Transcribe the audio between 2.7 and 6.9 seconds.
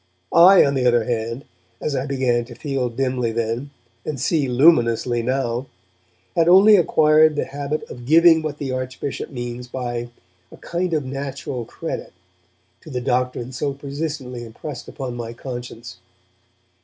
dimly then, and see luminously now had only